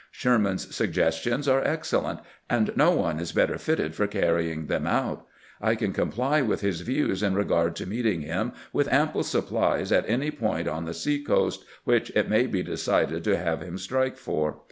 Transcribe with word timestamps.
Sherman's 0.09 0.75
suggestions 0.75 1.47
are 1.47 1.63
excellent, 1.63 2.21
and 2.49 2.71
no 2.75 2.89
one 2.89 3.19
is 3.19 3.33
better 3.33 3.59
fitted 3.59 3.93
for 3.93 4.07
carrying 4.07 4.65
them 4.65 4.87
out. 4.87 5.27
I 5.61 5.75
can 5.75 5.93
comply 5.93 6.41
with 6.41 6.61
his 6.61 6.81
views 6.81 7.21
in 7.21 7.35
regard 7.35 7.75
to 7.75 7.85
meeting 7.85 8.21
him 8.21 8.53
with 8.73 8.91
ample 8.91 9.21
supplies 9.21 9.91
at 9.91 10.09
any 10.09 10.31
point 10.31 10.67
on 10.67 10.85
the 10.85 10.95
sea 10.95 11.23
coast 11.23 11.63
whiQh 11.87 12.09
it 12.15 12.29
may 12.31 12.47
be 12.47 12.63
decided 12.63 13.23
to 13.25 13.37
have 13.37 13.61
him 13.61 13.77
strike 13.77 14.17
for. 14.17 14.57